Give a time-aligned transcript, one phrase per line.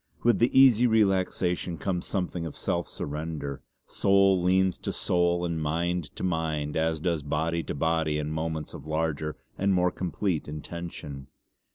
[0.23, 6.05] With the easy relaxation comes something of self surrender; soul leans to soul and mind
[6.15, 11.27] to mind, as does body to body in moments of larger and more complete intention.